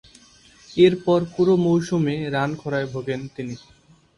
[0.77, 3.55] এরপর পুরো মৌসুমে রান খরায় ভোগেন তিনি।